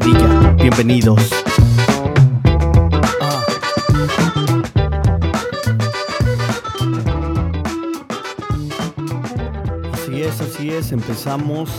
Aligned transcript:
Bienvenidos. 0.00 1.30
Así 9.92 10.20
es, 10.20 10.40
así 10.40 10.70
es. 10.70 10.90
Empezamos 10.90 11.70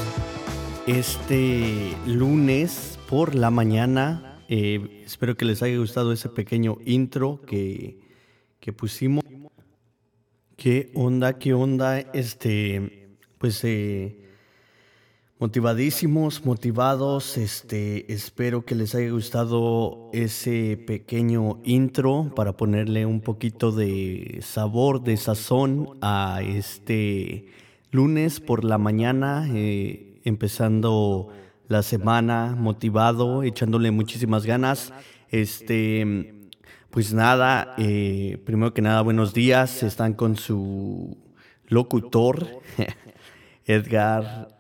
este 0.88 1.94
lunes 2.08 2.98
por 3.10 3.36
la 3.36 3.50
mañana. 3.52 4.40
Eh, 4.48 5.04
espero 5.06 5.36
que 5.36 5.44
les 5.44 5.62
haya 5.62 5.78
gustado 5.78 6.14
ese 6.14 6.30
pequeño 6.30 6.78
intro 6.86 7.42
que, 7.42 8.00
que 8.62 8.72
pusimos. 8.72 9.26
¿Qué 10.56 10.90
onda? 10.94 11.38
¿Qué 11.38 11.54
onda? 11.54 12.00
Este, 12.00 13.10
pues 13.40 13.62
eh, 13.66 14.25
motivadísimos, 15.40 16.46
motivados. 16.46 17.38
Este, 17.38 18.12
espero 18.12 18.66
que 18.66 18.76
les 18.76 18.96
haya 18.96 19.10
gustado 19.10 20.10
ese 20.14 20.78
pequeño 20.78 21.60
intro 21.64 22.32
para 22.36 22.54
ponerle 22.54 23.06
un 23.06 23.22
poquito 23.22 23.72
de 23.72 24.40
sabor, 24.42 25.04
de 25.04 25.18
sazón 25.18 25.98
a 26.02 26.40
este 26.42 27.48
lunes 27.92 28.40
por 28.40 28.64
la 28.64 28.78
mañana, 28.78 29.48
eh, 29.54 30.22
empezando 30.24 31.30
la 31.68 31.84
semana 31.84 32.56
motivado, 32.58 33.44
echándole 33.44 33.92
muchísimas 33.92 34.46
ganas. 34.46 34.94
Este, 35.30 36.48
pues 36.92 37.14
nada, 37.14 37.76
eh, 37.78 38.42
primero 38.46 38.74
que 38.74 38.82
nada, 38.82 39.02
buenos 39.02 39.34
días. 39.34 39.84
Están 39.84 40.14
con 40.14 40.38
su 40.38 41.18
locutor, 41.68 42.48
Edgar 43.66 44.55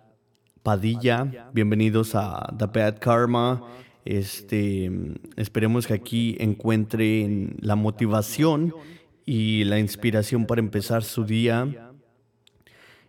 Padilla. 0.65 1.51
Bienvenidos 1.53 2.15
a 2.15 2.51
The 2.57 2.65
Bad 2.65 2.97
Karma. 2.97 3.63
Este, 4.03 4.89
esperemos 5.35 5.85
que 5.85 5.93
aquí 5.93 6.35
encuentren 6.39 7.55
la 7.59 7.75
motivación 7.75 8.73
y 9.27 9.63
la 9.65 9.77
inspiración 9.77 10.47
para 10.47 10.61
empezar 10.61 11.03
su 11.03 11.23
día. 11.23 11.91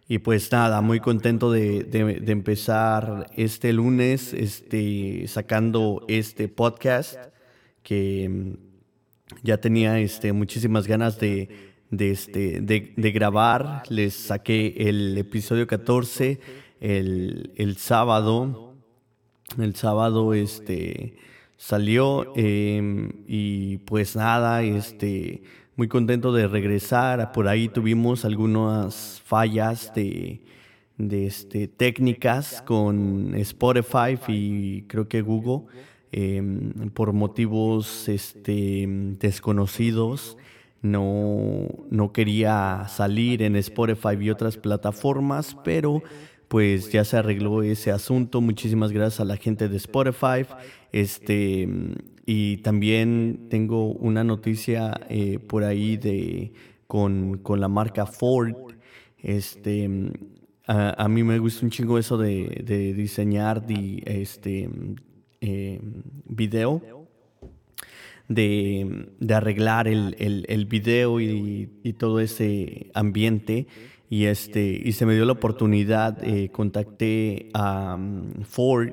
Y 0.06 0.18
pues 0.18 0.52
nada, 0.52 0.82
muy 0.82 1.00
contento 1.00 1.50
de, 1.50 1.84
de- 1.84 2.30
empezar 2.30 3.30
este 3.34 3.72
lunes 3.72 4.34
este, 4.34 5.26
sacando 5.26 6.04
este 6.08 6.48
podcast 6.48 7.16
que 7.82 8.28
mm, 8.28 8.52
ya 9.44 9.56
tenía 9.56 9.98
este, 9.98 10.34
muchísimas 10.34 10.86
ganas 10.86 11.18
de, 11.18 11.48
de, 11.90 12.10
este, 12.10 12.60
de 12.60 13.12
grabar. 13.12 13.82
Les 13.88 14.12
saqué 14.12 14.74
el 14.76 15.16
episodio 15.16 15.66
14 15.66 16.65
el, 16.80 17.52
el 17.56 17.76
sábado. 17.76 18.74
El 19.58 19.74
sábado 19.76 20.34
este, 20.34 21.16
salió 21.56 22.32
em, 22.36 23.10
y 23.26 23.78
pues 23.78 24.16
nada, 24.16 24.62
este, 24.62 25.42
muy 25.76 25.88
contento 25.88 26.32
de 26.32 26.48
regresar. 26.48 27.32
Por 27.32 27.48
ahí 27.48 27.68
tuvimos 27.68 28.24
algunas 28.24 29.22
fallas 29.24 29.92
de, 29.94 30.42
de 30.98 31.26
este, 31.26 31.68
técnicas 31.68 32.62
con 32.62 33.34
Spotify 33.34 34.18
y 34.28 34.82
creo 34.82 35.08
que 35.08 35.22
Google 35.22 35.66
em, 36.12 36.90
por 36.90 37.12
motivos 37.12 38.08
este, 38.08 38.86
desconocidos. 39.18 40.36
No, 40.82 41.66
no 41.90 42.12
quería 42.12 42.86
salir 42.88 43.42
en 43.42 43.56
Spotify 43.56 44.16
y 44.20 44.30
otras 44.30 44.56
plataformas, 44.56 45.56
pero 45.64 46.02
pues 46.48 46.90
ya 46.92 47.04
se 47.04 47.16
arregló 47.16 47.62
ese 47.62 47.90
asunto. 47.90 48.40
Muchísimas 48.40 48.92
gracias 48.92 49.20
a 49.20 49.24
la 49.24 49.36
gente 49.36 49.68
de 49.68 49.76
Spotify. 49.76 50.46
Este, 50.92 51.68
y 52.24 52.58
también 52.58 53.46
tengo 53.50 53.92
una 53.92 54.24
noticia 54.24 55.00
eh, 55.08 55.38
por 55.38 55.64
ahí 55.64 55.96
de, 55.96 56.52
con, 56.86 57.38
con 57.38 57.60
la 57.60 57.68
marca 57.68 58.06
Ford. 58.06 58.54
Este, 59.18 59.88
a, 60.66 61.04
a 61.04 61.08
mí 61.08 61.22
me 61.22 61.38
gusta 61.38 61.64
un 61.64 61.70
chingo 61.70 61.98
eso 61.98 62.16
de, 62.16 62.62
de 62.64 62.94
diseñar 62.94 63.66
di- 63.66 64.02
este, 64.06 64.68
eh, 65.40 65.80
video 66.28 67.06
de, 68.28 69.08
de 69.20 69.34
arreglar 69.34 69.86
el, 69.86 70.16
el, 70.18 70.44
el 70.48 70.66
video 70.66 71.20
y, 71.20 71.70
y 71.82 71.92
todo 71.92 72.20
ese 72.20 72.90
ambiente. 72.94 73.66
Y, 74.08 74.26
este, 74.26 74.80
y 74.84 74.92
se 74.92 75.06
me 75.06 75.14
dio 75.14 75.24
la 75.24 75.32
oportunidad, 75.32 76.22
eh, 76.22 76.50
contacté 76.50 77.48
a 77.54 77.96
mm, 77.96 78.42
Ford, 78.42 78.90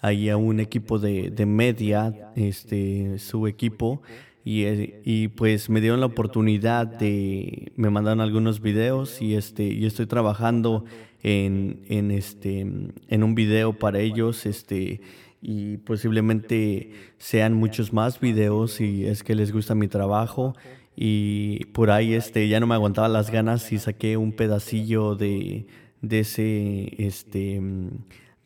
ahí 0.00 0.28
a 0.28 0.36
un 0.36 0.60
equipo 0.60 0.98
de, 0.98 1.30
de 1.30 1.46
media, 1.46 2.32
este, 2.36 3.18
su 3.18 3.46
equipo, 3.46 4.02
y, 4.44 4.64
eh, 4.64 5.00
y 5.04 5.28
pues 5.28 5.68
me 5.68 5.80
dieron 5.80 6.00
la 6.00 6.06
oportunidad 6.06 6.86
de, 6.86 7.72
me 7.76 7.90
mandaron 7.90 8.20
algunos 8.20 8.60
videos 8.60 9.20
y 9.20 9.34
este, 9.34 9.64
y 9.64 9.84
estoy 9.86 10.06
trabajando 10.06 10.84
en, 11.22 11.80
en, 11.88 12.12
este, 12.12 12.60
en 12.60 13.22
un 13.22 13.34
video 13.34 13.72
para 13.72 13.98
ellos, 13.98 14.46
este, 14.46 15.00
y 15.42 15.78
posiblemente 15.78 16.92
sean 17.18 17.54
muchos 17.54 17.92
más 17.92 18.20
videos 18.20 18.72
si 18.72 19.04
es 19.04 19.22
que 19.22 19.34
les 19.34 19.52
gusta 19.52 19.74
mi 19.74 19.88
trabajo 19.88 20.54
y 20.96 21.66
por 21.66 21.90
ahí 21.90 22.14
este 22.14 22.48
ya 22.48 22.58
no 22.58 22.66
me 22.66 22.74
aguantaba 22.74 23.08
las 23.08 23.30
ganas 23.30 23.70
y 23.72 23.78
saqué 23.78 24.16
un 24.16 24.32
pedacillo 24.32 25.14
de, 25.14 25.66
de 26.00 26.20
ese 26.20 27.06
este 27.06 27.60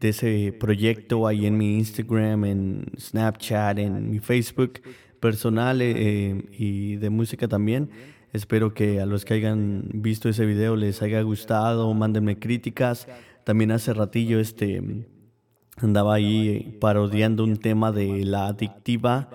de 0.01 0.09
ese 0.09 0.53
proyecto 0.59 1.27
ahí 1.27 1.47
en 1.47 1.59
mi 1.59 1.77
Instagram, 1.79 2.45
en 2.47 2.87
Snapchat, 2.99 3.79
en 3.79 4.11
mi 4.11 4.19
Facebook 4.19 4.81
personal 5.21 5.81
eh, 5.83 6.43
y 6.53 6.97
de 6.97 7.11
música 7.11 7.47
también. 7.49 7.91
Espero 8.33 8.73
que 8.73 9.01
a 9.01 9.07
los 9.07 9.25
que 9.25 9.35
hayan 9.35 9.85
visto 9.93 10.29
ese 10.29 10.47
video 10.47 10.75
les 10.75 11.03
haya 11.03 11.21
gustado, 11.21 11.93
mándenme 11.93 12.39
críticas. 12.39 13.07
También 13.45 13.73
hace 13.73 13.93
ratillo 13.93 14.41
este 14.41 15.07
andaba 15.77 16.15
ahí 16.15 16.77
parodiando 16.81 17.45
un 17.45 17.57
tema 17.57 17.93
de 17.93 18.25
la 18.25 18.49
adictiva, 18.49 19.29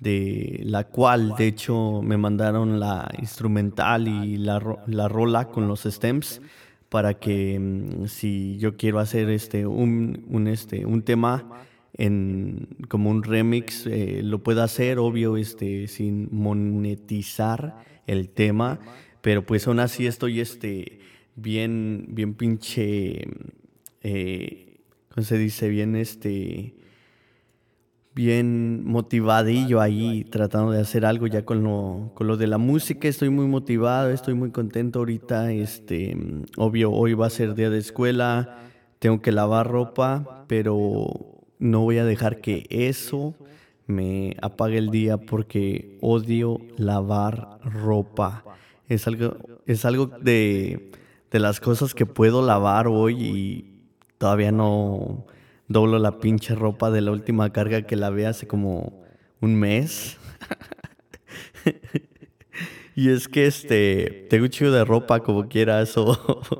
de 0.00 0.60
la 0.64 0.84
cual 0.84 1.34
de 1.36 1.46
hecho 1.46 2.02
me 2.02 2.16
mandaron 2.16 2.78
la 2.80 3.10
instrumental 3.18 4.08
y 4.08 4.36
la, 4.36 4.60
la 4.86 5.08
rola 5.08 5.48
con 5.48 5.68
los 5.68 5.84
stems 5.84 6.42
para 6.88 7.14
que 7.14 7.58
mm, 7.58 8.06
si 8.06 8.58
yo 8.58 8.76
quiero 8.76 8.98
hacer 8.98 9.30
este 9.30 9.66
un, 9.66 10.24
un, 10.28 10.48
este 10.48 10.84
un 10.84 11.02
tema 11.02 11.64
en 11.94 12.68
como 12.88 13.10
un 13.10 13.22
remix 13.22 13.86
eh, 13.86 14.20
lo 14.22 14.42
pueda 14.42 14.64
hacer 14.64 14.98
obvio 14.98 15.36
este 15.38 15.88
sin 15.88 16.28
monetizar 16.30 17.76
el 18.06 18.28
tema 18.28 18.78
pero 19.22 19.46
pues 19.46 19.66
aún 19.66 19.80
así 19.80 20.06
estoy 20.06 20.40
este 20.40 21.00
bien 21.36 22.06
bien 22.10 22.34
pinche 22.34 23.26
eh, 24.02 24.66
¿cómo 25.16 25.24
se 25.24 25.38
dice? 25.38 25.68
Bien, 25.68 25.96
este, 25.96 26.74
bien 28.16 28.82
motivadillo 28.86 29.82
ahí, 29.82 30.24
tratando 30.24 30.72
de 30.72 30.80
hacer 30.80 31.04
algo 31.04 31.26
ya 31.26 31.44
con 31.44 31.62
lo, 31.62 32.12
con 32.14 32.26
lo 32.26 32.38
de 32.38 32.46
la 32.46 32.56
música. 32.56 33.08
Estoy 33.08 33.28
muy 33.28 33.46
motivado, 33.46 34.10
estoy 34.10 34.32
muy 34.32 34.50
contento 34.50 35.00
ahorita. 35.00 35.52
Este, 35.52 36.16
obvio, 36.56 36.92
hoy 36.92 37.12
va 37.12 37.26
a 37.26 37.30
ser 37.30 37.54
día 37.54 37.68
de 37.68 37.76
escuela, 37.76 38.70
tengo 39.00 39.20
que 39.20 39.32
lavar 39.32 39.70
ropa, 39.70 40.46
pero 40.48 41.08
no 41.58 41.82
voy 41.82 41.98
a 41.98 42.06
dejar 42.06 42.40
que 42.40 42.64
eso 42.70 43.34
me 43.86 44.34
apague 44.40 44.78
el 44.78 44.90
día 44.90 45.18
porque 45.18 45.98
odio 46.00 46.58
lavar 46.78 47.60
ropa. 47.64 48.44
Es 48.88 49.06
algo, 49.06 49.36
es 49.66 49.84
algo 49.84 50.06
de, 50.06 50.90
de 51.30 51.38
las 51.38 51.60
cosas 51.60 51.92
que 51.92 52.06
puedo 52.06 52.40
lavar 52.40 52.88
hoy 52.88 53.22
y 53.22 53.82
todavía 54.16 54.52
no 54.52 55.26
doblo 55.68 55.98
la 55.98 56.18
pinche 56.18 56.54
ropa 56.54 56.90
de 56.90 57.00
la 57.00 57.10
última 57.12 57.52
carga 57.52 57.82
que 57.82 57.96
lavé 57.96 58.26
hace 58.26 58.46
como 58.46 59.02
un 59.40 59.56
mes. 59.56 60.18
y 62.94 63.08
es 63.10 63.28
que 63.28 63.46
este, 63.46 64.26
tengo 64.30 64.44
un 64.44 64.50
chico 64.50 64.70
de 64.70 64.84
ropa 64.84 65.20
como 65.20 65.48
quieras 65.48 65.96
o 65.96 66.56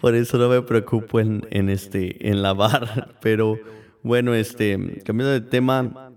por 0.00 0.14
eso 0.14 0.38
no 0.38 0.48
me 0.48 0.62
preocupo 0.62 1.20
en, 1.20 1.46
en, 1.50 1.68
este, 1.68 2.28
en 2.28 2.42
lavar. 2.42 3.16
Pero 3.20 3.58
bueno, 4.02 4.34
este, 4.34 5.02
cambiando 5.04 5.32
de 5.32 5.40
tema, 5.40 6.12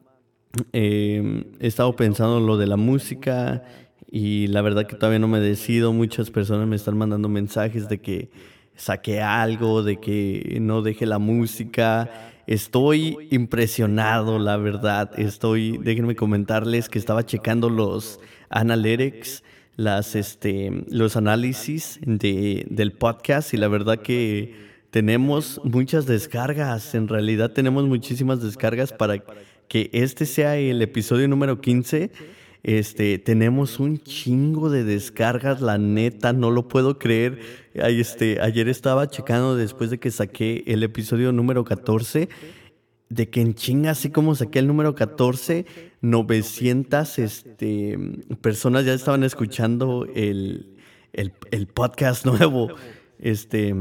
eh, 0.71 1.45
he 1.59 1.67
estado 1.67 1.95
pensando 1.95 2.37
en 2.37 2.45
lo 2.45 2.57
de 2.57 2.67
la 2.67 2.77
música 2.77 3.63
y 4.09 4.47
la 4.47 4.61
verdad 4.61 4.85
que 4.85 4.95
todavía 4.95 5.19
no 5.19 5.27
me 5.27 5.39
decido. 5.39 5.91
Muchas 5.91 6.29
personas 6.29 6.67
me 6.67 6.75
están 6.75 6.97
mandando 6.97 7.27
mensajes 7.29 7.89
de 7.89 7.99
que 7.99 8.29
saqué 8.75 9.21
algo, 9.21 9.83
de 9.83 9.99
que 9.99 10.57
no 10.61 10.81
deje 10.81 11.05
la 11.05 11.19
música. 11.19 12.09
Estoy 12.47 13.17
impresionado, 13.31 14.39
la 14.39 14.57
verdad. 14.57 15.11
Estoy, 15.17 15.77
déjenme 15.77 16.15
comentarles 16.15 16.89
que 16.89 16.99
estaba 16.99 17.25
checando 17.25 17.69
los 17.69 18.19
analytics, 18.49 19.43
las, 19.75 20.15
este, 20.15 20.83
los 20.89 21.15
análisis 21.15 21.99
de, 22.05 22.65
del 22.69 22.91
podcast 22.91 23.53
y 23.53 23.57
la 23.57 23.67
verdad 23.67 23.99
que 23.99 24.55
tenemos 24.91 25.61
muchas 25.63 26.05
descargas. 26.05 26.93
En 26.95 27.07
realidad 27.07 27.51
tenemos 27.51 27.85
muchísimas 27.85 28.41
descargas 28.41 28.93
para 28.93 29.23
que 29.67 29.89
este 29.93 30.25
sea 30.25 30.57
el 30.57 30.81
episodio 30.81 31.27
número 31.27 31.61
15 31.61 32.11
este, 32.63 33.19
tenemos 33.19 33.81
un 33.81 33.99
chingo 33.99 34.69
de 34.69 34.85
descargas, 34.85 35.59
la 35.59 35.77
neta, 35.77 36.31
no 36.31 36.49
lo 36.49 36.69
puedo 36.69 36.97
creer. 36.97 37.39
Este, 37.73 38.39
ayer 38.39 38.69
estaba 38.69 39.07
checando 39.09 39.57
después 39.57 39.89
de 39.89 39.99
que 39.99 40.11
saqué 40.11 40.63
el 40.67 40.81
episodio 40.83 41.33
número 41.33 41.65
14, 41.65 42.29
de 43.09 43.29
que 43.29 43.41
en 43.41 43.53
chinga, 43.53 43.91
así 43.91 44.11
como 44.11 44.33
saqué 44.33 44.59
el 44.59 44.67
número 44.67 44.95
14, 44.95 45.65
900 45.99 47.19
este, 47.19 47.99
personas 48.39 48.85
ya 48.85 48.93
estaban 48.93 49.25
escuchando 49.25 50.07
el, 50.15 50.77
el, 51.11 51.67
podcast 51.67 52.25
nuevo. 52.25 52.69
Este, 53.19 53.75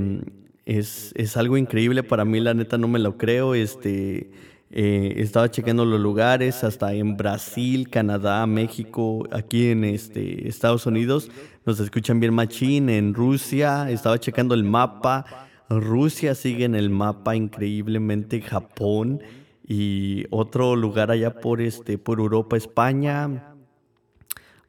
es, 0.67 1.12
es 1.14 1.37
algo 1.37 1.56
increíble 1.56 2.02
para 2.02 2.25
mí, 2.25 2.40
la 2.40 2.52
neta, 2.52 2.79
no 2.79 2.88
me 2.88 2.99
lo 2.99 3.17
creo. 3.17 3.55
Este 3.55 4.32
eh, 4.73 5.15
estaba 5.19 5.51
checando 5.51 5.85
los 5.85 6.01
lugares, 6.01 6.65
hasta 6.65 6.95
en 6.95 7.17
Brasil, 7.17 7.91
Canadá, 7.91 8.47
México, 8.47 9.29
aquí 9.31 9.69
en 9.69 9.85
este, 9.85 10.49
Estados 10.49 10.87
Unidos, 10.87 11.31
nos 11.67 11.79
escuchan 11.79 12.21
bien 12.21 12.33
machín, 12.33 12.89
en 12.89 13.13
Rusia, 13.13 13.91
estaba 13.91 14.19
checando 14.19 14.55
el 14.55 14.65
mapa, 14.65 15.49
Rusia 15.69 16.35
sigue 16.35 16.65
en 16.65 16.75
el 16.75 16.89
mapa 16.89 17.37
increíblemente, 17.37 18.41
Japón 18.41 19.23
y 19.69 20.25
otro 20.31 20.75
lugar 20.75 21.11
allá 21.11 21.35
por, 21.35 21.61
este, 21.61 21.99
por 21.99 22.19
Europa, 22.19 22.57
España, 22.57 23.53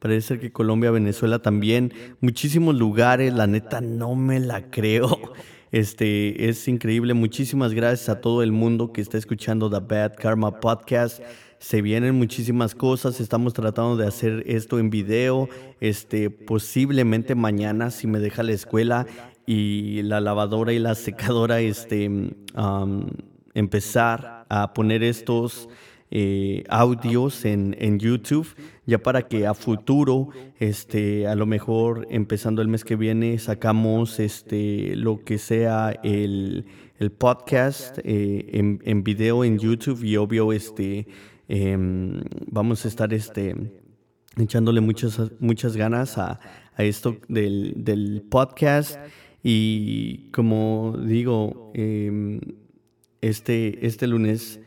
Parece 0.04 0.28
ser 0.28 0.38
que 0.38 0.52
Colombia, 0.52 0.90
Venezuela 0.90 1.38
también. 1.38 1.94
Muchísimos 2.20 2.74
lugares, 2.74 3.32
la 3.32 3.46
neta 3.46 3.80
no 3.80 4.14
me 4.14 4.38
la 4.38 4.70
creo. 4.70 5.32
Este, 5.74 6.48
es 6.48 6.68
increíble. 6.68 7.14
Muchísimas 7.14 7.74
gracias 7.74 8.08
a 8.08 8.20
todo 8.20 8.44
el 8.44 8.52
mundo 8.52 8.92
que 8.92 9.00
está 9.00 9.18
escuchando 9.18 9.68
The 9.68 9.80
Bad 9.80 10.14
Karma 10.14 10.60
Podcast. 10.60 11.20
Se 11.58 11.82
vienen 11.82 12.14
muchísimas 12.14 12.76
cosas. 12.76 13.20
Estamos 13.20 13.54
tratando 13.54 13.96
de 13.96 14.06
hacer 14.06 14.44
esto 14.46 14.78
en 14.78 14.88
video. 14.88 15.48
Este, 15.80 16.30
posiblemente 16.30 17.34
mañana, 17.34 17.90
si 17.90 18.06
me 18.06 18.20
deja 18.20 18.44
la 18.44 18.52
escuela 18.52 19.08
y 19.46 20.02
la 20.02 20.20
lavadora 20.20 20.72
y 20.72 20.78
la 20.78 20.94
secadora, 20.94 21.58
este, 21.58 22.08
empezar 23.54 24.46
a 24.48 24.74
poner 24.74 25.02
estos 25.02 25.68
eh, 26.10 26.64
audios 26.68 27.44
en, 27.44 27.74
en, 27.78 27.98
YouTube, 27.98 28.46
ya 28.86 29.02
para 29.02 29.26
que 29.26 29.46
a 29.46 29.54
futuro, 29.54 30.28
este, 30.60 31.26
a 31.26 31.34
lo 31.34 31.46
mejor 31.46 32.06
empezando 32.10 32.62
el 32.62 32.68
mes 32.68 32.84
que 32.84 32.94
viene, 32.94 33.38
sacamos 33.38 34.20
este, 34.20 34.94
lo 34.96 35.24
que 35.24 35.38
sea 35.38 35.90
el, 36.04 36.66
el 36.98 37.10
podcast 37.10 37.98
eh, 38.04 38.46
en, 38.52 38.80
en, 38.84 39.02
video 39.02 39.44
en 39.44 39.58
YouTube 39.58 40.04
y 40.04 40.16
obvio 40.16 40.52
este, 40.52 41.08
em, 41.48 42.22
vamos 42.46 42.84
a 42.84 42.88
estar 42.88 43.12
este, 43.12 43.56
echándole 44.36 44.80
muchas, 44.80 45.20
muchas 45.40 45.76
ganas 45.76 46.18
a, 46.18 46.38
a 46.76 46.84
esto 46.84 47.16
del, 47.28 47.74
del, 47.78 48.22
podcast. 48.28 48.98
Y 49.42 50.30
como 50.30 50.96
digo, 51.04 51.72
em, 51.74 52.40
este, 53.20 53.86
este 53.86 54.06
lunes 54.06 54.60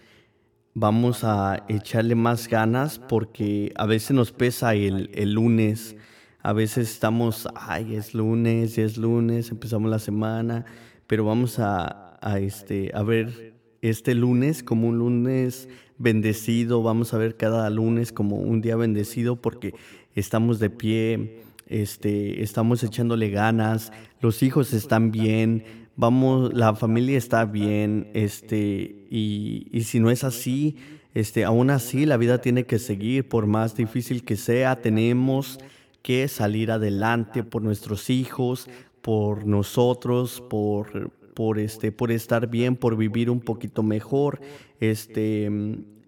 vamos 0.80 1.24
a 1.24 1.66
echarle 1.70 2.14
más 2.14 2.48
ganas 2.48 3.00
porque 3.00 3.74
a 3.78 3.88
veces 3.88 4.12
nos 4.12 4.32
pesa 4.32 4.76
el, 4.76 5.10
el 5.16 5.34
lunes. 5.34 5.96
A 6.44 6.54
veces 6.54 6.92
estamos, 6.92 7.48
ay, 7.56 7.96
es 7.96 8.14
lunes, 8.14 8.78
es 8.78 8.96
lunes, 8.96 9.50
empezamos 9.50 9.90
la 9.90 9.98
semana, 9.98 10.66
pero 11.08 11.26
vamos 11.26 11.58
a, 11.58 12.20
a, 12.22 12.38
este, 12.38 12.92
a 12.94 13.02
ver 13.02 13.56
este 13.82 14.14
lunes 14.14 14.62
como 14.62 14.88
un 14.90 15.00
lunes 15.00 15.68
bendecido, 15.98 16.84
vamos 16.84 17.12
a 17.16 17.18
ver 17.18 17.38
cada 17.38 17.68
lunes 17.72 18.14
como 18.14 18.36
un 18.36 18.62
día 18.62 18.76
bendecido 18.76 19.36
porque 19.36 19.74
estamos 20.14 20.60
de 20.60 20.70
pie, 20.70 21.42
este, 21.66 22.44
estamos 22.44 22.84
echándole 22.84 23.32
ganas, 23.32 23.92
los 24.22 24.44
hijos 24.44 24.74
están 24.74 25.10
bien, 25.10 25.87
vamos, 25.98 26.54
la 26.54 26.76
familia 26.76 27.18
está 27.18 27.44
bien, 27.44 28.10
este, 28.14 29.08
y, 29.10 29.68
y, 29.72 29.84
si 29.84 30.00
no 30.00 30.12
es 30.12 30.24
así, 30.24 30.78
este, 31.14 31.44
aún 31.44 31.72
así 31.72 32.06
la 32.06 32.18
vida 32.18 32.40
tiene 32.40 32.66
que 32.66 32.80
seguir, 32.80 33.28
por 33.28 33.48
más 33.48 33.76
difícil 33.76 34.24
que 34.24 34.38
sea, 34.38 34.80
tenemos 34.80 35.60
que 36.04 36.28
salir 36.28 36.72
adelante 36.72 37.44
por 37.44 37.64
nuestros 37.64 38.10
hijos, 38.12 38.70
por 39.02 39.46
nosotros, 39.48 40.42
por, 40.48 41.12
por, 41.34 41.60
este, 41.60 41.92
por 41.92 42.12
estar 42.12 42.48
bien, 42.48 42.76
por 42.76 42.96
vivir 42.96 43.32
un 43.32 43.40
poquito 43.40 43.82
mejor, 43.82 44.40
este, 44.80 45.50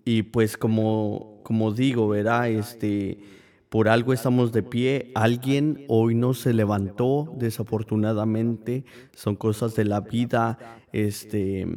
y 0.06 0.22
pues 0.24 0.56
como, 0.56 1.42
como 1.44 1.74
digo, 1.74 2.08
¿verdad? 2.08 2.50
Este, 2.50 3.18
por 3.70 3.88
algo 3.88 4.14
estamos 4.14 4.52
de 4.52 4.64
pie. 4.64 5.12
Alguien 5.14 5.86
hoy 5.88 6.16
no 6.16 6.34
se 6.34 6.54
levantó, 6.54 7.32
desafortunadamente. 7.38 8.84
Son 9.16 9.36
cosas 9.36 9.76
de 9.76 9.86
la 9.86 10.02
vida. 10.02 10.58
Este, 10.92 11.68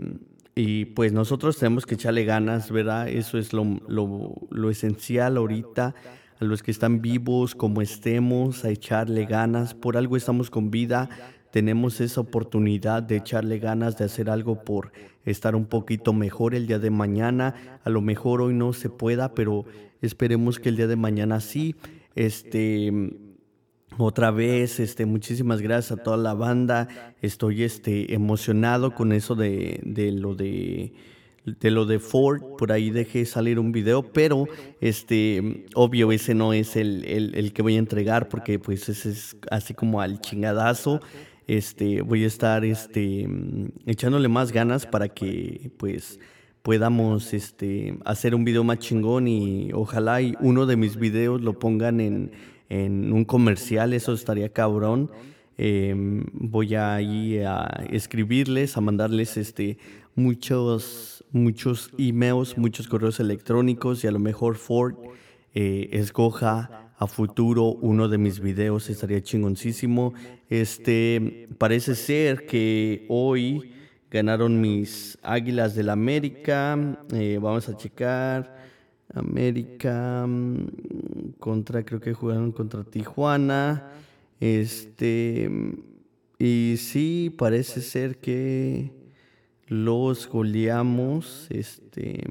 y 0.55 0.87
pues 0.87 1.12
nosotros 1.12 1.59
tenemos 1.59 1.85
que 1.85 1.95
echarle 1.97 2.25
ganas, 2.25 2.71
¿verdad? 2.71 3.09
Eso 3.09 3.37
es 3.37 3.52
lo, 3.52 3.64
lo, 3.88 4.35
lo 4.50 4.71
esencial 4.71 5.37
ahorita. 5.37 5.95
A 6.40 6.45
los 6.45 6.62
que 6.62 6.71
están 6.71 7.02
vivos, 7.02 7.55
como 7.55 7.83
estemos, 7.83 8.64
a 8.64 8.71
echarle 8.71 9.26
ganas. 9.26 9.75
Por 9.75 9.99
algo 9.99 10.17
estamos 10.17 10.49
con 10.49 10.71
vida. 10.71 11.11
Tenemos 11.50 12.00
esa 12.00 12.23
oportunidad 12.23 13.02
de 13.02 13.17
echarle 13.17 13.59
ganas, 13.59 13.99
de 13.99 14.07
hacer 14.07 14.31
algo 14.31 14.64
por 14.64 14.93
estar 15.26 15.55
un 15.55 15.67
poquito 15.67 16.14
mejor 16.14 16.55
el 16.55 16.67
día 16.67 16.78
de 16.78 16.90
mañana. 16.90 17.81
A 17.85 17.90
lo 17.90 18.00
mejor 18.00 18.40
hoy 18.40 18.55
no 18.55 18.73
se 18.73 18.88
pueda, 18.88 19.35
pero 19.35 19.67
Esperemos 20.02 20.59
que 20.59 20.68
el 20.68 20.76
día 20.76 20.87
de 20.87 20.97
mañana 20.97 21.40
sí. 21.40 21.75
Este, 22.14 22.92
otra 23.97 24.30
vez, 24.30 24.80
este, 24.80 25.06
muchísimas 25.06 25.62
gracias 25.62 25.99
a 25.99 26.02
toda 26.02 26.18
la 26.18 26.35
banda. 26.35 27.14
Estoy 27.23 27.62
este, 27.62 28.12
emocionado 28.12 28.94
con 28.94 29.12
eso 29.12 29.35
de, 29.35 29.80
de 29.85 30.12
lo 30.12 30.35
de 30.35 30.92
de 31.44 31.71
lo 31.71 31.87
de 31.87 31.99
Ford, 31.99 32.40
por 32.56 32.71
ahí 32.71 32.90
dejé 32.90 33.25
salir 33.25 33.59
un 33.59 33.73
video, 33.73 34.12
pero 34.12 34.47
este, 34.80 35.66
obvio 35.75 36.12
ese 36.12 36.35
no 36.35 36.52
es 36.52 36.76
el, 36.76 37.04
el, 37.04 37.35
el, 37.35 37.52
que 37.52 37.62
voy 37.62 37.76
a 37.76 37.78
entregar 37.78 38.28
porque 38.28 38.59
pues 38.59 38.88
ese 38.88 39.11
es 39.11 39.37
así 39.50 39.75
como 39.75 40.00
al 40.00 40.21
chingadazo. 40.21 41.00
Este, 41.49 42.02
voy 42.02 42.23
a 42.23 42.28
estar 42.28 42.64
este, 42.64 43.28
echándole 43.87 44.28
más 44.28 44.52
ganas 44.52 44.87
para 44.87 45.09
que 45.09 45.73
pues 45.76 46.21
podamos 46.62 47.35
este, 47.35 47.99
hacer 48.04 48.35
un 48.35 48.45
video 48.45 48.64
más 48.64 48.78
chingón 48.78 49.28
y 49.28 49.73
ojalá 49.73 50.23
y 50.23 50.35
uno 50.40 50.66
de 50.66 50.76
mis 50.76 50.97
videos 50.97 51.40
lo 51.40 51.59
pongan 51.59 52.00
en, 52.00 52.33
en 52.69 53.12
un 53.12 53.25
comercial, 53.25 53.92
eso 53.92 54.12
estaría 54.12 54.49
cabrón. 54.49 55.11
Em, 55.59 56.25
voy 56.33 56.75
a 56.75 57.00
ir 57.02 57.45
a 57.47 57.85
escribirles, 57.90 58.76
a 58.76 58.81
mandarles 58.81 59.37
este, 59.37 59.78
muchos, 60.14 61.25
muchos 61.31 61.90
emails, 61.99 62.57
muchos 62.57 62.88
correos 62.88 63.21
electrónicos 63.21 64.02
y 64.04 64.07
a 64.07 64.12
lo 64.12 64.19
mejor 64.19 64.57
Ford 64.57 64.95
eh, 65.54 65.90
escoja 65.92 66.92
a 66.97 67.07
futuro 67.07 67.64
uno 67.64 68.09
de 68.09 68.16
mis 68.16 68.40
videos, 68.40 68.88
estaría 68.88 69.23
chingoncísimo. 69.23 70.14
Este, 70.49 71.49
parece 71.59 71.95
ser 71.97 72.47
que 72.47 73.04
hoy 73.09 73.73
Ganaron 74.12 74.61
mis 74.61 75.16
Águilas 75.23 75.75
del 75.75 75.88
América. 75.88 76.99
Eh, 77.14 77.38
vamos 77.40 77.66
a 77.71 77.78
checar. 77.78 78.59
América 79.14 80.26
mm, 80.28 81.38
contra, 81.38 81.83
creo 81.83 81.99
que 81.99 82.12
jugaron 82.12 82.52
contra 82.52 82.85
Tijuana. 82.85 83.90
Este. 84.38 85.50
Y 86.38 86.75
sí, 86.76 87.35
parece 87.38 87.81
ser 87.81 88.19
que 88.19 88.92
los 89.66 90.28
goleamos. 90.28 91.47
Este. 91.49 92.23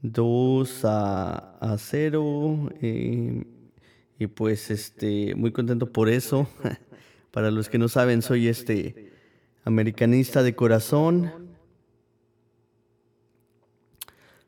2 0.00 0.84
a, 0.86 1.58
a 1.60 1.76
0. 1.76 2.70
Eh, 2.80 3.44
y 4.18 4.26
pues 4.26 4.70
este, 4.70 5.34
muy 5.34 5.52
contento 5.52 5.92
por 5.92 6.08
eso. 6.08 6.48
Para 7.30 7.50
los 7.50 7.68
que 7.68 7.76
no 7.76 7.88
saben, 7.88 8.22
soy 8.22 8.48
este 8.48 9.15
americanista 9.66 10.42
de 10.42 10.54
corazón. 10.54 11.30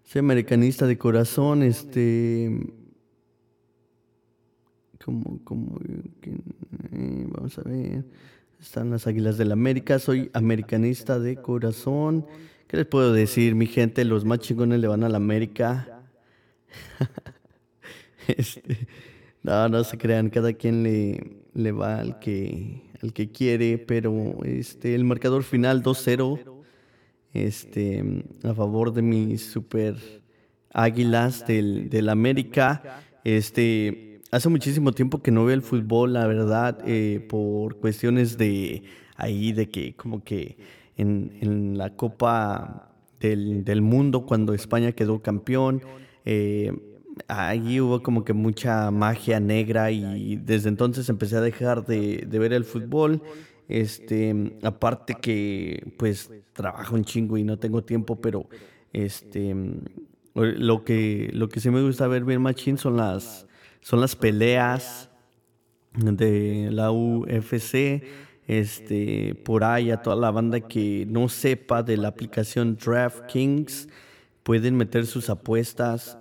Soy 0.05 0.21
americanista 0.21 0.87
de 0.87 0.97
corazón, 0.97 1.63
este 1.63 2.73
como, 5.05 5.43
como, 5.43 5.81
eh, 6.93 7.27
vamos 7.31 7.59
a 7.59 7.63
ver, 7.63 8.05
están 8.61 8.91
las 8.91 9.07
Águilas 9.07 9.39
del 9.39 9.53
América, 9.53 9.99
soy 9.99 10.31
americanista 10.35 11.19
de 11.19 11.37
corazón. 11.37 12.27
¿Qué 12.67 12.77
les 12.77 12.87
puedo 12.87 13.13
decir, 13.13 13.55
mi 13.55 13.67
gente? 13.67 14.05
Los 14.05 14.25
más 14.25 14.41
chingones 14.41 14.81
le 14.81 14.87
van 14.87 15.05
a 15.05 15.09
la 15.09 15.17
América. 15.17 16.03
este, 18.29 18.87
no, 19.43 19.69
no 19.69 19.83
se 19.83 19.97
crean, 19.97 20.29
cada 20.29 20.53
quien 20.53 20.83
le, 20.83 21.39
le 21.55 21.73
va 21.73 22.01
al 22.01 22.19
que, 22.19 22.88
al 23.03 23.13
que 23.13 23.31
quiere, 23.31 23.79
pero 23.79 24.45
este, 24.45 24.95
el 24.95 25.05
marcador 25.05 25.43
final 25.43 25.83
2-0 25.83 26.59
este, 27.33 28.25
a 28.43 28.55
favor 28.55 28.93
de 28.93 29.03
mis 29.03 29.43
super 29.45 29.97
águilas 30.73 31.47
del, 31.47 31.89
del 31.91 32.09
América. 32.09 33.03
Este, 33.25 34.21
hace 34.31 34.49
muchísimo 34.49 34.93
tiempo 34.93 35.23
que 35.23 35.31
no 35.31 35.45
veo 35.45 35.55
el 35.55 35.63
fútbol, 35.63 36.13
la 36.13 36.27
verdad, 36.27 36.79
eh, 36.87 37.25
por 37.29 37.77
cuestiones 37.77 38.39
de 38.39 38.83
ahí, 39.17 39.53
de 39.53 39.69
que 39.69 39.95
como 39.95 40.23
que 40.25 40.57
en, 40.97 41.79
la 41.79 41.95
Copa 41.97 42.93
del, 43.21 43.83
Mundo, 43.83 44.27
cuando 44.27 44.55
España 44.55 44.93
quedó 44.93 45.23
campeón, 45.23 45.83
eh, 46.25 46.73
allí 47.27 47.81
hubo 47.81 48.03
como 48.03 48.25
que 48.25 48.33
mucha 48.33 48.91
magia 48.91 49.41
negra 49.41 49.91
y 49.91 50.37
desde 50.37 50.69
entonces 50.69 51.09
empecé 51.09 51.37
a 51.37 51.41
dejar 51.41 51.85
de, 51.87 52.27
ver 52.31 52.53
el 52.53 52.65
fútbol. 52.65 53.23
Este, 53.69 54.57
aparte 54.63 55.17
que 55.21 55.93
pues 55.99 56.31
trabajo 56.55 56.95
un 56.95 57.05
chingo 57.05 57.37
y 57.37 57.45
no 57.45 57.59
tengo 57.59 57.85
tiempo, 57.85 58.17
pero 58.17 58.49
este 58.93 59.55
lo 60.35 60.85
que 60.85 61.31
lo 61.35 61.49
que 61.49 61.61
sí 61.61 61.71
me 61.71 61.83
gusta 61.83 62.07
ver 62.07 62.25
bien 62.25 62.41
machín 62.41 62.79
son 62.79 62.97
las 62.97 63.47
son 63.81 64.01
las 64.01 64.17
peleas 64.17 65.11
de 65.95 66.69
la 66.71 66.91
UFC, 66.91 68.03
este 68.47 69.35
por 69.35 69.65
ahí 69.65 69.91
a 69.91 70.03
toda 70.03 70.17
la 70.17 70.31
banda 70.31 70.61
que 70.61 71.05
no 71.07 71.29
sepa 71.29 71.83
de 71.83 71.97
la 71.97 72.09
aplicación 72.09 72.77
DraftKings 72.77 73.89
pueden 74.43 74.77
meter 74.77 75.07
sus 75.07 75.29
apuestas 75.29 76.19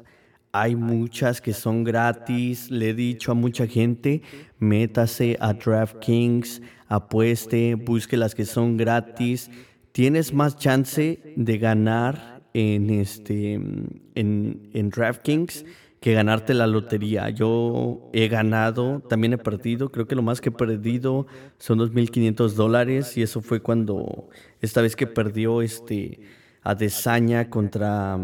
hay 0.51 0.75
muchas 0.75 1.41
que 1.41 1.53
son 1.53 1.83
gratis. 1.83 2.71
Le 2.71 2.89
he 2.89 2.93
dicho 2.93 3.31
a 3.31 3.35
mucha 3.35 3.67
gente, 3.67 4.21
métase 4.59 5.37
a 5.39 5.53
DraftKings, 5.53 6.61
apueste, 6.87 7.75
busque 7.75 8.17
las 8.17 8.35
que 8.35 8.45
son 8.45 8.77
gratis. 8.77 9.49
Tienes 9.91 10.33
más 10.33 10.57
chance 10.57 11.33
de 11.35 11.57
ganar 11.57 12.41
en 12.53 12.89
este 12.89 13.53
en, 13.53 14.69
en 14.73 14.89
DraftKings 14.89 15.65
que 15.99 16.13
ganarte 16.13 16.53
la 16.53 16.67
lotería. 16.67 17.29
Yo 17.29 18.09
he 18.13 18.27
ganado, 18.27 19.01
también 19.09 19.33
he 19.33 19.37
perdido, 19.37 19.91
creo 19.91 20.07
que 20.07 20.15
lo 20.15 20.21
más 20.21 20.41
que 20.41 20.49
he 20.49 20.51
perdido 20.51 21.27
son 21.57 21.79
2.500 21.79 22.53
dólares 22.53 23.17
y 23.17 23.23
eso 23.23 23.41
fue 23.41 23.61
cuando, 23.61 24.29
esta 24.61 24.81
vez 24.81 24.95
que 24.95 25.07
perdió 25.07 25.61
este 25.61 26.19
Adesanya 26.61 27.49
contra 27.49 28.19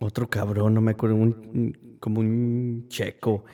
otro 0.00 0.28
cabrón, 0.28 0.74
no 0.74 0.80
me 0.80 0.92
acuerdo, 0.92 1.16
un, 1.16 1.96
como 2.00 2.20
un 2.20 2.86
checo, 2.88 3.44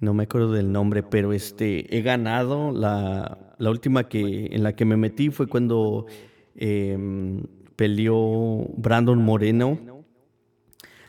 no 0.00 0.14
me 0.14 0.24
acuerdo 0.24 0.52
del 0.52 0.72
nombre, 0.72 1.02
pero 1.02 1.32
este, 1.32 1.96
he 1.96 2.02
ganado. 2.02 2.72
La, 2.72 3.54
la 3.58 3.70
última 3.70 4.08
que, 4.08 4.46
en 4.50 4.62
la 4.64 4.74
que 4.74 4.84
me 4.84 4.96
metí 4.96 5.30
fue 5.30 5.46
cuando 5.46 6.06
em, 6.56 7.42
peleó 7.76 8.66
Brandon 8.76 9.22
Moreno. 9.22 9.78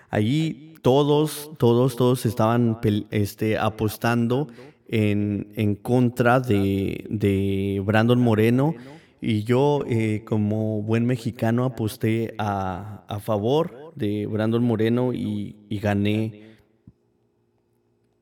Allí 0.10 0.76
todos, 0.84 1.50
todos, 1.58 1.96
todos 1.96 2.26
estaban 2.26 2.78
este, 3.10 3.58
apostando 3.58 4.50
en, 4.88 5.48
en 5.56 5.76
contra 5.76 6.40
de, 6.40 7.06
de 7.10 7.82
Brandon 7.84 8.20
Moreno. 8.22 8.76
Y 9.22 9.44
yo, 9.44 9.86
eh, 9.88 10.24
como 10.26 10.82
buen 10.82 11.06
mexicano, 11.06 11.64
aposté 11.64 12.36
a, 12.38 13.06
a 13.08 13.20
favor 13.20 13.83
de 13.96 14.26
Brandon 14.28 14.64
Moreno 14.64 15.14
y, 15.14 15.56
gané, 15.82 16.58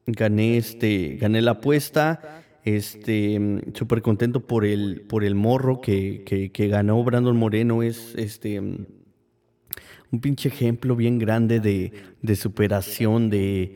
gané, 0.06 0.58
este, 0.58 1.18
gané 1.20 1.42
la 1.42 1.51
apuesta. 1.51 2.44
Este, 2.63 3.40
súper 3.74 4.04
contento 4.04 4.46
por 4.46 4.66
el, 4.66 5.01
por 5.01 5.24
el 5.24 5.34
morro 5.34 5.82
que, 5.82 6.24
que, 6.54 6.68
ganó 6.68 7.04
Brandon 7.04 7.36
Moreno. 7.36 7.82
Es 7.82 8.13
este, 8.16 8.60
un 8.60 10.20
pinche 10.22 10.50
ejemplo 10.50 10.96
bien 10.96 11.18
grande 11.18 11.60
de, 11.60 11.92
de 12.22 12.36
superación, 12.36 13.30
de, 13.30 13.75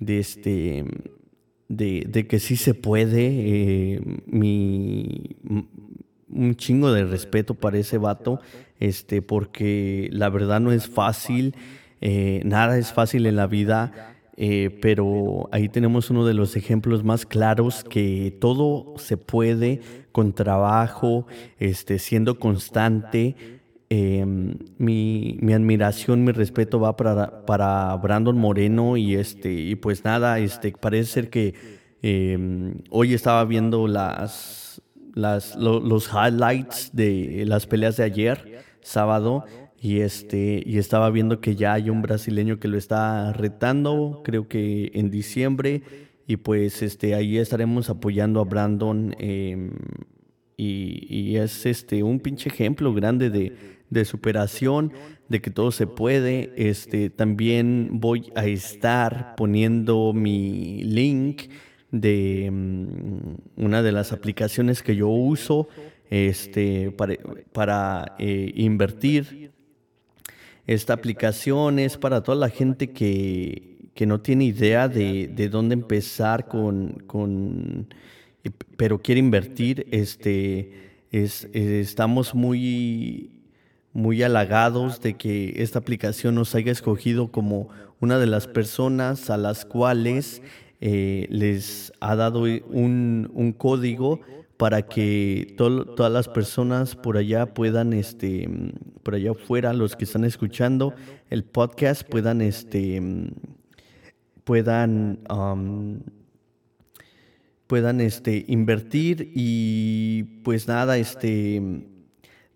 de 0.00 0.18
este, 0.18 0.84
de, 1.68 2.06
de, 2.08 2.26
que 2.26 2.40
sí 2.40 2.56
se 2.56 2.74
puede. 2.74 3.26
Eh, 3.26 4.00
mi, 4.26 5.36
un 6.34 6.56
chingo 6.56 6.92
de 6.92 7.04
respeto 7.04 7.54
para 7.54 7.78
ese 7.78 7.98
vato, 7.98 8.40
este, 8.80 9.22
porque 9.22 10.08
la 10.12 10.28
verdad 10.28 10.60
no 10.60 10.72
es 10.72 10.88
fácil, 10.88 11.54
eh, 12.00 12.42
nada 12.44 12.76
es 12.76 12.92
fácil 12.92 13.26
en 13.26 13.36
la 13.36 13.46
vida, 13.46 14.14
eh, 14.36 14.76
pero 14.82 15.48
ahí 15.52 15.68
tenemos 15.68 16.10
uno 16.10 16.26
de 16.26 16.34
los 16.34 16.56
ejemplos 16.56 17.04
más 17.04 17.24
claros 17.24 17.84
que 17.84 18.36
todo 18.40 18.94
se 18.96 19.16
puede 19.16 19.80
con 20.12 20.32
trabajo, 20.32 21.26
este, 21.58 21.98
siendo 21.98 22.38
constante. 22.38 23.36
Em, 23.90 24.58
mi, 24.78 25.38
mi, 25.40 25.52
admiración, 25.52 26.24
mi 26.24 26.32
respeto 26.32 26.80
va 26.80 26.96
para, 26.96 27.44
para 27.46 27.94
Brandon 27.96 28.36
Moreno 28.36 28.96
y 28.96 29.14
este 29.14 29.52
y 29.52 29.76
pues 29.76 30.04
nada, 30.04 30.38
este 30.40 30.72
parece 30.72 31.12
ser 31.12 31.30
que 31.30 31.54
em, 32.02 32.78
hoy 32.90 33.14
estaba 33.14 33.44
viendo 33.44 33.86
las 33.86 34.63
las, 35.14 35.56
los 35.56 36.10
highlights 36.12 36.90
de 36.92 37.44
las 37.46 37.66
peleas 37.66 37.96
de 37.96 38.04
ayer, 38.04 38.64
sábado, 38.80 39.44
y, 39.80 40.00
este, 40.00 40.62
y 40.64 40.78
estaba 40.78 41.10
viendo 41.10 41.40
que 41.40 41.56
ya 41.56 41.74
hay 41.74 41.90
un 41.90 42.02
brasileño 42.02 42.58
que 42.58 42.68
lo 42.68 42.78
está 42.78 43.32
retando, 43.32 44.22
creo 44.24 44.48
que 44.48 44.90
en 44.94 45.10
diciembre, 45.10 45.82
y 46.26 46.36
pues 46.36 46.82
este, 46.82 47.14
ahí 47.14 47.38
estaremos 47.38 47.90
apoyando 47.90 48.40
a 48.40 48.44
Brandon. 48.44 49.14
Em, 49.18 49.72
y, 50.56 51.36
es 51.36 51.66
este, 51.66 52.02
un 52.02 52.20
pinche 52.20 52.48
ejemplo 52.48 52.94
grande 52.94 53.28
de, 53.28 53.56
de 53.90 54.04
superación, 54.04 54.92
de 55.28 55.40
que 55.40 55.50
todo 55.50 55.70
se 55.70 55.86
puede. 55.86 56.52
Este, 56.56 57.10
también 57.10 57.88
voy 57.92 58.32
a 58.34 58.46
estar 58.46 59.34
poniendo 59.36 60.12
mi 60.12 60.82
link 60.82 61.42
de 62.00 62.50
mm, 62.50 63.62
una 63.64 63.82
de 63.82 63.92
las 63.92 64.12
aplicaciones 64.12 64.82
que 64.82 64.96
yo 64.96 65.08
uso 65.08 65.68
este, 66.10 66.90
para, 66.90 67.14
para 67.52 68.16
eh, 68.18 68.52
invertir. 68.56 69.52
Esta 70.66 70.94
aplicación 70.94 71.78
es 71.78 71.96
para 71.96 72.22
toda 72.22 72.36
la 72.36 72.48
gente 72.48 72.90
que, 72.90 73.90
que 73.94 74.06
no 74.06 74.20
tiene 74.20 74.46
idea 74.46 74.88
de, 74.88 75.28
de 75.28 75.48
dónde 75.48 75.74
empezar 75.74 76.48
con, 76.48 77.02
con, 77.06 77.94
pero 78.76 79.00
quiere 79.00 79.20
invertir. 79.20 79.86
Este, 79.92 80.72
es, 81.12 81.44
estamos 81.52 82.34
muy, 82.34 83.42
muy 83.92 84.22
halagados 84.22 85.00
de 85.00 85.14
que 85.14 85.54
esta 85.58 85.78
aplicación 85.78 86.34
nos 86.34 86.56
haya 86.56 86.72
escogido 86.72 87.30
como 87.30 87.68
una 88.00 88.18
de 88.18 88.26
las 88.26 88.48
personas 88.48 89.30
a 89.30 89.36
las 89.36 89.64
cuales 89.64 90.42
eh, 90.80 91.26
les 91.30 91.92
ha 92.00 92.16
dado 92.16 92.40
un, 92.42 93.54
código 93.56 94.20
para 94.56 94.82
que 94.82 95.54
todas 95.56 96.12
las 96.12 96.28
personas 96.28 96.94
por 96.94 97.16
allá 97.16 97.54
puedan, 97.54 97.92
este, 97.92 98.48
por 99.02 99.14
allá 99.14 99.32
afuera, 99.32 99.72
los 99.72 99.96
que 99.96 100.04
están 100.04 100.24
escuchando 100.24 100.94
el 101.30 101.44
podcast, 101.44 102.08
puedan, 102.08 102.40
este, 102.40 103.00
puedan, 104.44 105.20
puedan, 107.66 108.00
este, 108.00 108.44
invertir 108.48 109.32
y 109.34 110.22
pues 110.42 110.68
nada, 110.68 110.98
este, 110.98 111.60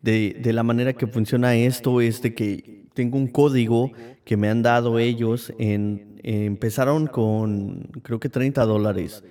de, 0.03 0.37
de 0.41 0.53
la 0.53 0.63
manera 0.63 0.93
que 0.93 1.07
funciona 1.07 1.57
esto 1.57 2.01
es 2.01 2.23
de 2.23 2.35
que 2.35 2.85
tengo 2.95 3.17
un 3.17 3.29
código 3.29 3.93
que 4.25 4.37
me 4.37 4.49
han 4.49 4.63
dado 4.63 4.99
ellos 4.99 5.53
en 5.59 6.08
empezaron 6.23 7.07
con 7.07 7.89
creo 8.03 8.21
que 8.21 8.29
30 8.29 8.65
dólares. 8.65 9.23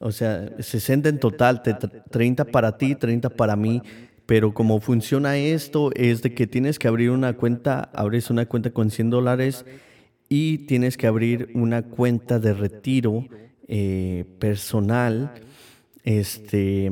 O 0.00 0.10
sea, 0.10 0.50
60 0.58 1.08
en 1.08 1.20
total, 1.20 1.62
30 2.10 2.44
para 2.46 2.76
ti, 2.76 2.94
30 2.94 3.30
para 3.30 3.56
mí. 3.56 3.82
Pero 4.26 4.54
como 4.54 4.80
funciona 4.80 5.36
esto 5.36 5.90
es 5.94 6.22
de 6.22 6.32
que 6.34 6.46
tienes 6.46 6.78
que 6.78 6.88
abrir 6.88 7.10
una 7.10 7.34
cuenta, 7.34 7.90
abres 7.92 8.30
una 8.30 8.46
cuenta 8.46 8.70
con 8.70 8.90
100 8.90 9.10
dólares 9.10 9.64
y 10.28 10.58
tienes 10.58 10.96
que 10.96 11.06
abrir 11.06 11.50
una 11.54 11.82
cuenta 11.82 12.38
de 12.38 12.54
retiro 12.54 13.26
eh, 13.68 14.24
personal. 14.38 15.32
Este, 16.04 16.90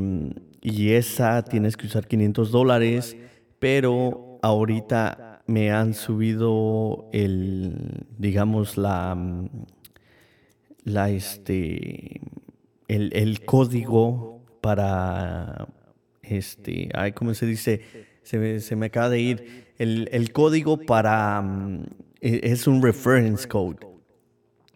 y 0.60 0.90
esa 0.90 1.42
tienes 1.42 1.76
que 1.76 1.87
usar 1.87 2.06
500 2.06 2.50
dólares, 2.50 3.16
pero 3.58 4.38
ahorita 4.42 5.29
me 5.50 5.73
han 5.73 5.95
subido 5.95 7.09
el, 7.12 8.07
digamos, 8.19 8.76
la, 8.76 9.19
la, 10.85 11.11
este, 11.11 12.21
el, 12.87 13.11
el 13.12 13.45
código 13.45 14.45
para, 14.61 15.66
este, 16.23 16.88
ay, 16.95 17.12
¿cómo 17.12 17.35
se 17.35 17.47
dice? 17.47 17.83
Se 18.23 18.38
me, 18.38 18.61
se 18.61 18.76
me 18.76 18.87
acaba 18.87 19.09
de 19.09 19.21
ir. 19.21 19.64
El, 19.76 20.09
el 20.12 20.33
código 20.33 20.78
para, 20.78 21.42
e, 22.21 22.40
es 22.45 22.69
un 22.69 22.80
reference 22.80 23.49
code 23.49 23.90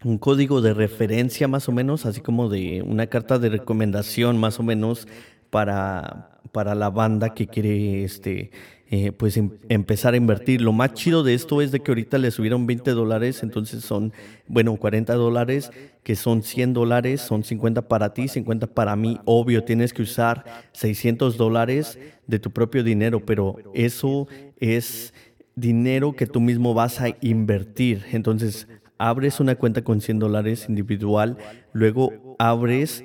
un 0.04 0.18
código 0.18 0.60
de 0.60 0.74
referencia 0.74 1.48
más 1.48 1.68
o 1.68 1.72
menos, 1.72 2.04
así 2.04 2.20
como 2.20 2.50
de 2.50 2.82
una 2.82 3.06
carta 3.06 3.38
de 3.38 3.48
recomendación 3.48 4.36
más 4.36 4.60
o 4.60 4.62
menos 4.62 5.08
para, 5.48 6.40
para 6.52 6.74
la 6.74 6.90
banda 6.90 7.32
que 7.32 7.46
quiere 7.46 8.04
este, 8.04 8.50
eh, 8.96 9.10
pues 9.10 9.36
em, 9.36 9.50
empezar 9.68 10.14
a 10.14 10.16
invertir. 10.16 10.60
Lo 10.60 10.72
más 10.72 10.92
chido 10.92 11.24
de 11.24 11.34
esto 11.34 11.60
es 11.60 11.72
de 11.72 11.80
que 11.80 11.90
ahorita 11.90 12.16
le 12.16 12.30
subieron 12.30 12.64
20 12.64 12.92
dólares, 12.92 13.42
entonces 13.42 13.82
son, 13.82 14.12
bueno, 14.46 14.76
40 14.76 15.14
dólares, 15.14 15.72
que 16.04 16.14
son 16.14 16.44
100 16.44 16.74
dólares, 16.74 17.20
son 17.20 17.42
50 17.42 17.88
para 17.88 18.14
ti, 18.14 18.28
50 18.28 18.68
para 18.68 18.94
mí. 18.94 19.18
Obvio, 19.24 19.64
tienes 19.64 19.92
que 19.92 20.02
usar 20.02 20.44
600 20.74 21.36
dólares 21.36 21.98
de 22.28 22.38
tu 22.38 22.52
propio 22.52 22.84
dinero, 22.84 23.18
pero 23.26 23.56
eso 23.74 24.28
es 24.60 25.12
dinero 25.56 26.14
que 26.14 26.28
tú 26.28 26.40
mismo 26.40 26.72
vas 26.72 27.00
a 27.00 27.16
invertir. 27.20 28.04
Entonces, 28.12 28.68
abres 28.96 29.40
una 29.40 29.56
cuenta 29.56 29.82
con 29.82 30.02
100 30.02 30.20
dólares 30.20 30.66
individual, 30.68 31.36
luego 31.72 32.36
abres 32.38 33.02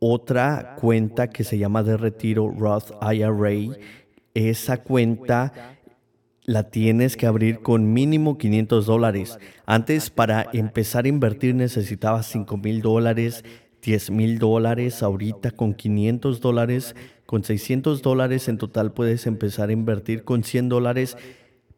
otra 0.00 0.74
cuenta 0.80 1.30
que 1.30 1.44
se 1.44 1.58
llama 1.58 1.84
de 1.84 1.96
retiro 1.96 2.52
Roth 2.58 2.90
IRA. 3.00 3.76
Esa 4.34 4.82
cuenta 4.82 5.78
la 6.42 6.64
tienes 6.70 7.16
que 7.16 7.26
abrir 7.26 7.60
con 7.60 7.92
mínimo 7.92 8.36
500 8.36 8.86
dólares. 8.86 9.38
Antes 9.64 10.10
para 10.10 10.46
empezar 10.52 11.04
a 11.04 11.08
invertir 11.08 11.54
necesitabas 11.54 12.26
5 12.26 12.56
mil 12.58 12.82
dólares, 12.82 13.44
10 13.82 14.10
mil 14.10 14.38
dólares. 14.38 15.02
Ahorita 15.02 15.52
con 15.52 15.72
500 15.74 16.40
dólares, 16.40 16.96
con 17.26 17.44
600 17.44 18.02
dólares 18.02 18.48
en 18.48 18.58
total 18.58 18.92
puedes 18.92 19.26
empezar 19.26 19.70
a 19.70 19.72
invertir. 19.72 20.24
Con 20.24 20.44
100 20.44 20.68
dólares 20.68 21.16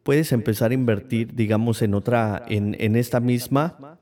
puedes 0.03 0.31
empezar 0.31 0.71
a 0.71 0.73
invertir, 0.73 1.35
digamos, 1.35 1.81
en 1.81 1.93
otra, 1.93 2.43
en, 2.47 2.75
en 2.79 2.95
esta 2.95 3.19
misma 3.19 3.97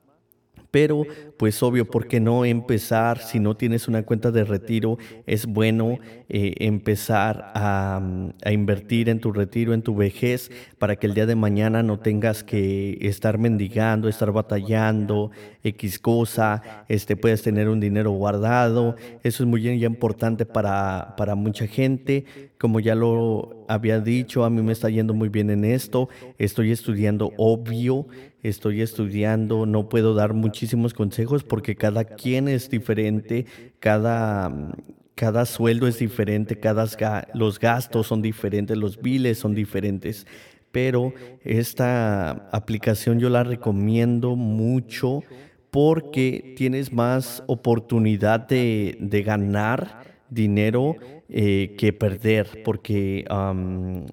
pero 0.76 1.04
pues 1.38 1.62
obvio, 1.64 1.86
¿por 1.86 2.08
qué 2.08 2.20
no 2.20 2.46
empezar? 2.46 3.20
Si 3.20 3.40
no 3.40 3.56
tienes 3.58 3.88
una 3.88 4.04
cuenta 4.04 4.32
de 4.32 4.46
retiro, 4.46 4.98
es 5.26 5.46
bueno 5.46 6.00
eh, 6.30 6.56
empezar 6.60 7.52
a, 7.54 8.02
invertir 8.50 9.10
en 9.10 9.20
tu 9.20 9.34
retiro, 9.34 9.74
en 9.74 9.82
tu 9.82 9.96
vejez, 9.96 10.50
para 10.80 10.96
que 10.96 11.08
el 11.08 11.14
día 11.14 11.26
de 11.26 11.36
mañana 11.36 11.84
no 11.84 12.00
tengas 12.00 12.44
que 12.44 12.98
estar 13.02 13.38
mendigando, 13.38 14.08
estar 14.08 14.32
batallando, 14.32 15.32
X 15.64 16.00
cosa, 16.00 16.86
este, 16.88 17.18
puedes 17.18 17.42
tener 17.42 17.68
un 17.68 17.80
dinero 17.80 18.12
guardado. 18.12 18.96
Eso 19.24 19.44
es 19.44 19.50
muy 19.50 19.68
importante 19.84 20.46
para, 20.46 21.16
para 21.18 21.36
mucha 21.36 21.68
gente. 21.68 22.26
Como 22.58 22.80
ya 22.80 22.96
lo 22.96 23.66
había 23.68 24.00
dicho, 24.00 24.46
a 24.46 24.50
mí 24.50 24.62
me 24.62 24.72
está 24.72 24.90
yendo 24.90 25.14
muy 25.14 25.30
bien 25.30 25.50
en 25.50 25.66
esto. 25.66 26.08
Estoy 26.38 26.72
estudiando 26.72 27.34
obvio 27.38 28.08
estoy 28.50 28.82
estudiando, 28.82 29.66
no 29.66 29.90
puedo 29.90 30.14
dar 30.14 30.34
muchísimos 30.34 30.94
consejos 30.94 31.25
porque 31.44 31.76
cada 31.76 32.04
quien 32.04 32.48
es 32.48 32.70
diferente, 32.70 33.46
cada, 33.80 34.74
cada 35.16 35.46
sueldo 35.46 35.88
es 35.88 36.00
diferente, 36.00 36.60
cada, 36.60 36.88
los 37.34 37.60
gastos 37.60 38.08
son 38.08 38.22
diferentes, 38.22 38.78
los 38.78 39.02
biles 39.02 39.40
son 39.40 39.56
diferentes. 39.56 40.26
Pero 40.72 41.14
esta 41.44 42.32
aplicación 42.52 43.20
yo 43.20 43.30
la 43.30 43.44
recomiendo 43.44 44.36
mucho 44.36 45.24
porque 45.72 46.54
tienes 46.58 46.92
más 46.92 47.44
oportunidad 47.48 48.48
de, 48.48 48.98
de 49.00 49.24
ganar 49.24 50.04
dinero 50.30 50.96
eh, 51.30 51.76
que 51.78 51.92
perder, 51.92 52.62
porque 52.64 53.26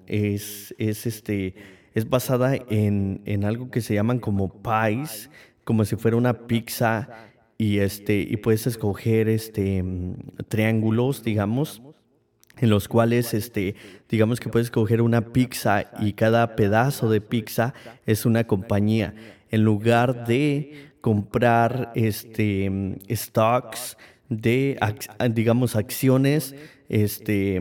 es, 0.07 0.73
es 0.77 1.05
este 1.05 1.55
es 1.93 2.09
basada 2.09 2.55
en, 2.55 3.21
en 3.25 3.45
algo 3.45 3.69
que 3.69 3.81
se 3.81 3.93
llaman 3.93 4.19
como 4.19 4.61
pies, 4.63 5.29
como 5.63 5.85
si 5.85 5.95
fuera 5.95 6.17
una 6.17 6.47
pizza 6.47 7.09
y 7.57 7.79
este 7.79 8.19
y 8.19 8.37
puedes 8.37 8.67
escoger 8.67 9.29
este 9.29 9.83
triángulos, 10.47 11.23
digamos, 11.23 11.81
en 12.57 12.69
los 12.69 12.87
cuales 12.87 13.33
este 13.33 13.75
digamos 14.09 14.39
que 14.39 14.49
puedes 14.49 14.67
escoger 14.67 15.01
una 15.01 15.33
pizza 15.33 15.91
y 15.99 16.13
cada 16.13 16.55
pedazo 16.55 17.09
de 17.09 17.21
pizza 17.21 17.73
es 18.05 18.25
una 18.25 18.45
compañía. 18.45 19.13
En 19.49 19.63
lugar 19.63 20.25
de 20.25 20.91
comprar 21.01 21.91
este 21.95 22.97
stocks 23.11 23.97
de 24.29 24.79
digamos 25.31 25.75
acciones 25.75 26.55
este 26.89 27.59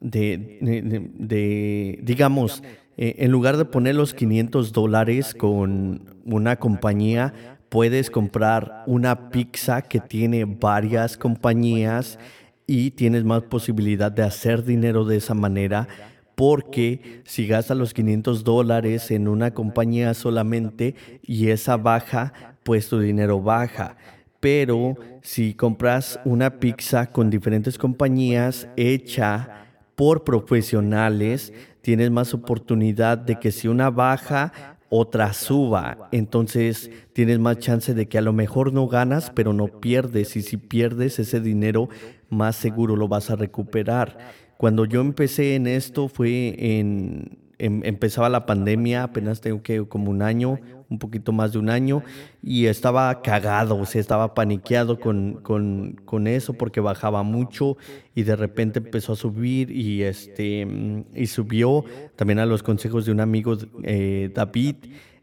de, 0.00 0.58
de, 0.60 1.10
de 1.14 1.98
digamos 2.02 2.62
eh, 3.02 3.24
en 3.24 3.30
lugar 3.32 3.56
de 3.56 3.64
poner 3.64 3.94
los 3.94 4.12
500 4.12 4.72
dólares 4.72 5.34
con 5.34 6.02
una 6.26 6.56
compañía, 6.56 7.32
puedes 7.70 8.10
comprar 8.10 8.82
una 8.86 9.30
pizza 9.30 9.80
que 9.80 10.00
tiene 10.00 10.44
varias 10.44 11.16
compañías 11.16 12.18
y 12.66 12.90
tienes 12.90 13.24
más 13.24 13.44
posibilidad 13.44 14.12
de 14.12 14.22
hacer 14.22 14.64
dinero 14.64 15.06
de 15.06 15.16
esa 15.16 15.32
manera 15.32 15.88
porque 16.34 17.22
si 17.24 17.46
gastas 17.46 17.78
los 17.78 17.94
500 17.94 18.44
dólares 18.44 19.10
en 19.10 19.28
una 19.28 19.54
compañía 19.54 20.12
solamente 20.12 20.94
y 21.22 21.48
esa 21.48 21.78
baja, 21.78 22.34
pues 22.64 22.86
tu 22.90 23.00
dinero 23.00 23.40
baja. 23.40 23.96
Pero 24.40 24.96
si 25.22 25.54
compras 25.54 26.20
una 26.26 26.60
pizza 26.60 27.10
con 27.10 27.30
diferentes 27.30 27.78
compañías 27.78 28.68
hecha 28.76 29.69
por 30.00 30.24
profesionales, 30.24 31.52
tienes 31.82 32.10
más 32.10 32.32
oportunidad 32.32 33.18
de 33.18 33.38
que 33.38 33.52
si 33.52 33.68
una 33.68 33.90
baja, 33.90 34.78
otra 34.88 35.34
suba. 35.34 36.08
Entonces 36.10 36.90
tienes 37.12 37.38
más 37.38 37.58
chance 37.58 37.92
de 37.92 38.08
que 38.08 38.16
a 38.16 38.22
lo 38.22 38.32
mejor 38.32 38.72
no 38.72 38.88
ganas, 38.88 39.30
pero 39.30 39.52
no 39.52 39.66
pierdes. 39.66 40.36
Y 40.36 40.42
si 40.42 40.56
pierdes 40.56 41.18
ese 41.18 41.42
dinero, 41.42 41.90
más 42.30 42.56
seguro 42.56 42.96
lo 42.96 43.08
vas 43.08 43.28
a 43.28 43.36
recuperar. 43.36 44.16
Cuando 44.56 44.86
yo 44.86 45.02
empecé 45.02 45.54
en 45.54 45.66
esto 45.66 46.08
fue 46.08 46.54
en, 46.78 47.36
em, 47.58 47.82
empezaba 47.84 48.30
la 48.30 48.46
pandemia, 48.46 49.02
apenas 49.02 49.42
tengo 49.42 49.62
que 49.62 49.86
como 49.86 50.10
un 50.10 50.22
año, 50.22 50.58
un 50.90 50.98
poquito 50.98 51.32
más 51.32 51.52
de 51.52 51.58
un 51.58 51.70
año, 51.70 52.02
y 52.42 52.66
estaba 52.66 53.22
cagado, 53.22 53.78
o 53.78 53.86
sea, 53.86 54.00
estaba 54.00 54.34
paniqueado 54.34 54.98
con, 54.98 55.34
con, 55.42 55.92
con, 56.04 56.26
eso 56.26 56.52
porque 56.52 56.80
bajaba 56.80 57.22
mucho 57.22 57.76
y 58.14 58.24
de 58.24 58.36
repente 58.36 58.80
empezó 58.80 59.12
a 59.12 59.16
subir 59.16 59.70
y, 59.70 60.02
este, 60.02 60.66
y 61.14 61.26
subió 61.28 61.84
también 62.16 62.40
a 62.40 62.46
los 62.46 62.62
consejos 62.62 63.06
de 63.06 63.12
un 63.12 63.20
amigo, 63.20 63.56
eh, 63.82 64.30
David. 64.34 64.76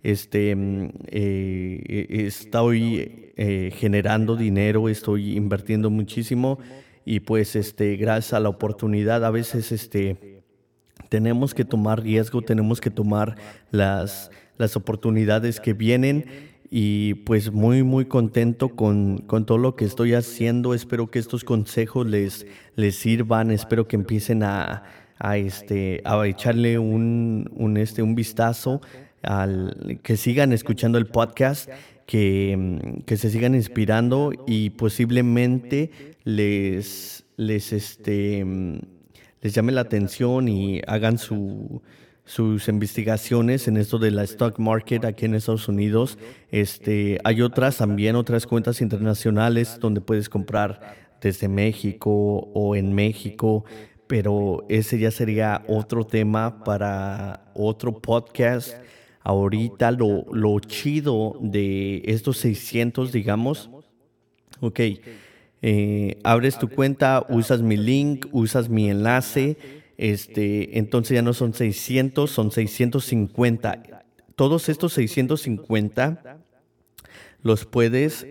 Este, 0.04 0.56
eh, 1.08 2.06
estoy 2.10 3.34
eh, 3.36 3.72
generando 3.76 4.38
dinero, 4.38 4.88
estoy 4.88 5.36
invirtiendo 5.36 5.90
muchísimo 5.90 6.60
y 7.04 7.20
pues 7.20 7.56
este, 7.56 7.98
gracias 7.98 8.34
a 8.34 8.40
la 8.40 8.50
oportunidad 8.50 9.26
a 9.26 9.32
veces 9.32 9.72
este, 9.72 10.37
tenemos 11.10 11.54
que 11.54 11.66
tomar 11.66 12.02
riesgo, 12.02 12.42
tenemos 12.42 12.82
que 12.82 12.90
tomar 12.90 13.36
las 13.72 14.32
las 14.58 14.76
oportunidades 14.76 15.60
que 15.60 15.74
vienen 15.74 16.26
y 16.70 17.14
pues 17.14 17.52
muy 17.52 17.84
muy 17.84 18.06
contento 18.06 18.70
con, 18.70 19.20
con, 19.20 19.46
todo 19.46 19.58
lo 19.58 19.76
que 19.76 19.86
estoy 19.86 20.14
haciendo. 20.14 20.74
Espero 20.74 21.10
que 21.10 21.20
estos 21.20 21.44
consejos 21.44 22.06
les, 22.06 22.46
les 22.76 22.96
sirvan, 22.96 23.52
espero 23.52 23.88
que 23.88 23.96
empiecen 23.96 24.44
a, 24.44 24.84
a, 25.18 25.38
este, 25.38 26.02
a 26.04 26.26
echarle 26.28 26.78
un, 26.78 27.50
un, 27.56 27.78
este, 27.78 28.02
un 28.02 28.16
vistazo, 28.16 28.82
al, 29.24 30.00
que 30.04 30.18
sigan 30.18 30.52
escuchando 30.52 30.98
el 30.98 31.08
podcast, 31.08 31.70
que, 32.06 33.02
que 33.06 33.16
se 33.16 33.30
sigan 33.30 33.56
inspirando 33.56 34.32
y 34.46 34.72
posiblemente 34.72 35.92
les, 36.26 37.24
les, 37.38 37.72
este, 37.72 38.46
les 39.48 39.54
llame 39.54 39.72
la 39.72 39.80
atención 39.80 40.50
y 40.50 40.82
hagan 40.88 41.18
su 41.18 41.82
sus 42.26 42.68
investigaciones 42.68 43.70
en 43.70 43.78
esto 43.78 43.98
de 43.98 44.12
la 44.12 44.24
stock 44.26 44.60
market 44.60 45.06
aquí 45.06 45.24
en 45.24 45.36
Estados 45.36 45.70
Unidos. 45.70 46.18
Este, 46.52 47.18
hay 47.24 47.42
otras 47.42 47.78
también, 47.78 48.18
otras 48.18 48.46
cuentas 48.46 48.82
internacionales 48.82 49.78
donde 49.80 50.02
puedes 50.02 50.28
comprar 50.28 50.82
desde 51.22 51.48
México 51.48 52.12
o 52.54 52.76
en 52.76 52.92
México, 52.92 53.64
pero 54.08 54.66
ese 54.68 55.00
ya 55.00 55.12
sería 55.12 55.64
otro 55.70 56.06
tema 56.06 56.66
para 56.66 57.50
otro 57.56 58.02
podcast. 58.02 58.76
Ahorita 59.22 59.92
lo, 59.92 60.26
lo 60.34 60.60
chido 60.60 61.38
de 61.40 62.02
estos 62.04 62.40
600, 62.40 63.14
digamos, 63.14 63.70
ok, 64.60 64.82
eh, 65.62 66.20
abres 66.24 66.60
tu 66.60 66.70
cuenta, 66.70 67.26
usas 67.30 67.62
mi 67.62 67.78
link, 67.78 68.28
usas 68.32 68.70
mi 68.70 68.90
enlace, 68.90 69.58
este, 69.98 70.78
entonces 70.78 71.16
ya 71.16 71.22
no 71.22 71.34
son 71.34 71.54
600, 71.54 72.30
son 72.30 72.52
650. 72.52 73.84
Todos 74.36 74.70
estos 74.70 74.94
650 74.94 76.38
los 77.42 77.66
puedes 77.66 78.28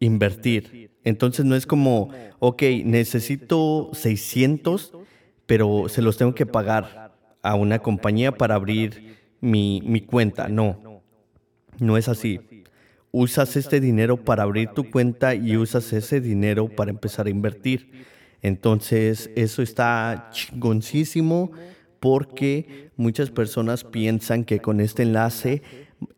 invertir. 0.00 0.90
Entonces 1.04 1.44
no 1.44 1.54
es 1.54 1.66
como, 1.66 2.10
ok, 2.40 2.62
necesito 2.84 3.90
600, 3.92 4.92
pero 5.46 5.88
se 5.88 6.02
los 6.02 6.18
tengo 6.18 6.34
que 6.34 6.46
pagar 6.46 7.14
a 7.42 7.54
una 7.54 7.78
compañía 7.78 8.32
para 8.32 8.56
abrir 8.56 9.16
mi, 9.40 9.80
mi 9.84 10.00
cuenta. 10.00 10.48
No, 10.48 11.02
no 11.78 11.96
es 11.96 12.08
así. 12.08 12.40
Usas 13.18 13.56
este 13.56 13.80
dinero 13.80 14.22
para 14.22 14.42
abrir 14.42 14.68
tu 14.74 14.90
cuenta 14.90 15.34
y 15.34 15.56
usas 15.56 15.90
ese 15.94 16.20
dinero 16.20 16.68
para 16.68 16.90
empezar 16.90 17.26
a 17.26 17.30
invertir. 17.30 18.04
Entonces, 18.42 19.30
eso 19.36 19.62
está 19.62 20.28
chingoncísimo 20.32 21.50
porque 21.98 22.90
muchas 22.98 23.30
personas 23.30 23.84
piensan 23.84 24.44
que 24.44 24.58
con 24.58 24.82
este 24.82 25.04
enlace 25.04 25.62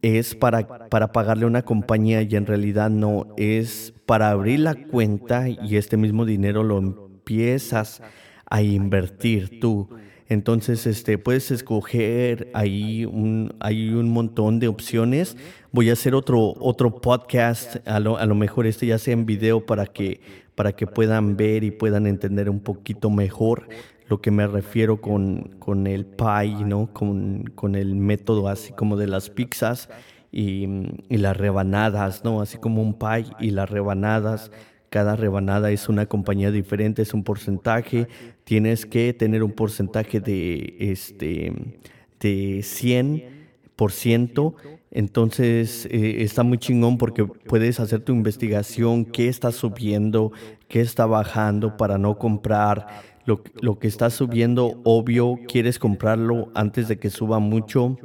es 0.02 0.34
para, 0.34 0.88
para 0.88 1.12
pagarle 1.12 1.44
a 1.44 1.46
una 1.46 1.62
compañía 1.62 2.22
y 2.22 2.34
en 2.34 2.46
realidad 2.46 2.90
no, 2.90 3.28
es 3.36 3.94
para 4.04 4.30
abrir 4.30 4.58
la 4.58 4.74
cuenta 4.74 5.48
y 5.48 5.76
este 5.76 5.96
mismo 5.96 6.24
dinero 6.24 6.64
lo 6.64 6.78
empiezas 6.78 8.02
a 8.44 8.60
invertir 8.60 9.60
tú. 9.60 9.88
Entonces, 10.28 10.86
este, 10.86 11.16
puedes 11.16 11.50
escoger 11.50 12.50
ahí 12.52 13.06
un, 13.06 13.54
hay 13.60 13.90
un 13.90 14.10
montón 14.10 14.58
de 14.60 14.68
opciones. 14.68 15.36
Voy 15.72 15.88
a 15.88 15.94
hacer 15.94 16.14
otro, 16.14 16.54
otro 16.60 17.00
podcast, 17.00 17.76
a 17.88 17.98
lo, 17.98 18.18
a 18.18 18.26
lo 18.26 18.34
mejor 18.34 18.66
este 18.66 18.86
ya 18.86 18.98
sea 18.98 19.14
en 19.14 19.24
video 19.24 19.64
para 19.64 19.86
que, 19.86 20.20
para 20.54 20.72
que 20.72 20.86
puedan 20.86 21.36
ver 21.36 21.64
y 21.64 21.70
puedan 21.70 22.06
entender 22.06 22.50
un 22.50 22.60
poquito 22.60 23.08
mejor 23.08 23.68
lo 24.08 24.20
que 24.20 24.30
me 24.30 24.46
refiero 24.46 25.00
con, 25.00 25.56
con 25.58 25.86
el 25.86 26.04
pie, 26.04 26.64
¿no? 26.64 26.92
Con, 26.92 27.44
con, 27.54 27.74
el 27.74 27.94
método 27.94 28.48
así 28.48 28.72
como 28.72 28.96
de 28.96 29.06
las 29.06 29.30
pizzas 29.30 29.88
y, 30.32 30.66
y, 31.08 31.16
las 31.18 31.36
rebanadas, 31.36 32.24
¿no? 32.24 32.40
Así 32.40 32.58
como 32.58 32.82
un 32.82 32.98
pie 32.98 33.26
y 33.38 33.50
las 33.50 33.68
rebanadas. 33.68 34.50
Cada 34.90 35.16
rebanada 35.16 35.70
es 35.70 35.88
una 35.88 36.06
compañía 36.06 36.50
diferente, 36.50 37.02
es 37.02 37.12
un 37.14 37.24
porcentaje. 37.24 38.08
Tienes 38.44 38.86
que 38.86 39.12
tener 39.12 39.42
un 39.42 39.52
porcentaje 39.52 40.20
de, 40.20 40.76
este, 40.78 41.52
de 42.20 42.58
100%. 42.60 44.54
Entonces 44.90 45.86
eh, 45.90 46.22
está 46.22 46.42
muy 46.42 46.56
chingón 46.58 46.96
porque 46.96 47.26
puedes 47.26 47.78
hacer 47.78 48.00
tu 48.00 48.12
investigación, 48.12 49.04
qué 49.04 49.28
está 49.28 49.52
subiendo, 49.52 50.32
qué 50.66 50.80
está 50.80 51.04
bajando 51.04 51.76
para 51.76 51.98
no 51.98 52.18
comprar 52.18 52.86
lo, 53.60 53.78
que 53.78 53.88
está 53.88 54.08
subiendo, 54.08 54.80
obvio, 54.84 55.38
quieres 55.46 55.78
comprarlo 55.78 56.50
antes 56.54 56.88
de 56.88 56.98
que 56.98 57.10
suba 57.10 57.38
mucho. 57.38 57.96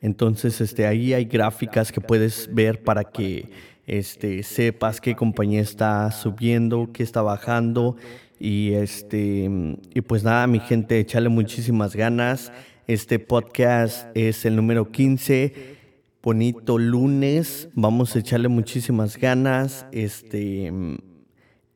Entonces, 0.00 0.60
este, 0.60 0.86
ahí 0.86 1.12
hay 1.12 1.26
gráficas 1.26 1.92
que 1.92 2.00
puedes 2.00 2.52
ver 2.52 2.82
para 2.82 3.04
que 3.04 3.50
este, 3.90 4.44
sepas 4.44 5.00
qué 5.00 5.16
compañía 5.16 5.60
está 5.60 6.12
subiendo, 6.12 6.90
qué 6.92 7.02
está 7.02 7.22
bajando. 7.22 7.96
Y, 8.38 8.74
este, 8.74 9.50
y 9.92 10.00
pues 10.02 10.22
nada, 10.22 10.46
mi 10.46 10.60
gente, 10.60 11.00
échale 11.00 11.28
muchísimas 11.28 11.96
ganas. 11.96 12.52
Este 12.86 13.18
podcast 13.18 14.06
es 14.16 14.44
el 14.44 14.54
número 14.54 14.92
15. 14.92 15.76
Bonito 16.22 16.78
lunes. 16.78 17.68
Vamos 17.74 18.14
a 18.14 18.20
echarle 18.20 18.46
muchísimas 18.46 19.16
ganas. 19.16 19.84
Este, 19.90 20.72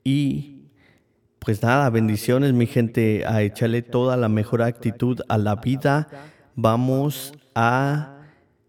y 0.05 0.69
pues 1.41 1.65
nada, 1.65 1.91
bendiciones 1.91 2.53
mi 2.53 2.69
gente, 2.69 3.25
a 3.27 3.43
echarle 3.43 3.83
toda 3.83 4.17
la 4.17 4.29
mejor 4.29 4.63
actitud 4.63 5.21
a 5.29 5.37
la 5.37 5.57
vida. 5.57 6.09
Vamos 6.55 7.33
a 7.57 8.14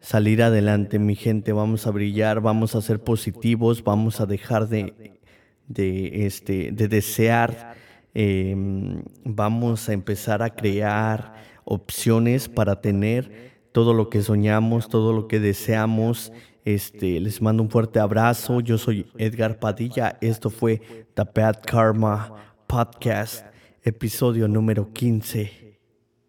salir 0.06 0.44
adelante 0.44 1.00
mi 1.00 1.16
gente, 1.16 1.52
vamos 1.52 1.88
a 1.88 1.92
brillar, 1.92 2.40
vamos 2.40 2.76
a 2.76 2.82
ser 2.82 3.00
positivos, 3.00 3.84
vamos 3.84 4.22
a 4.22 4.28
dejar 4.28 4.70
de, 4.70 5.20
de, 5.68 6.28
este, 6.28 6.72
de 6.72 6.88
desear, 6.88 7.76
em, 8.14 9.02
vamos 9.24 9.90
a 9.90 9.94
empezar 9.94 10.44
a 10.44 10.52
crear 10.52 11.34
opciones 11.64 12.48
para 12.48 12.82
tener 12.82 13.56
todo 13.72 13.96
lo 13.96 14.12
que 14.12 14.22
soñamos, 14.22 14.90
todo 14.90 15.12
lo 15.12 15.28
que 15.28 15.40
deseamos. 15.40 16.32
Este, 16.66 17.20
les 17.20 17.42
mando 17.42 17.64
un 17.64 17.72
fuerte 17.72 18.00
abrazo. 18.00 18.62
Yo 18.62 18.78
soy 18.78 19.08
Edgar 19.18 19.60
Padilla. 19.60 20.18
Esto 20.22 20.52
fue 20.52 20.82
The 21.16 21.24
Bad 21.34 21.62
Karma 21.66 22.54
Podcast, 22.68 23.44
episodio 23.84 24.48
número 24.48 24.94
15. 24.94 25.65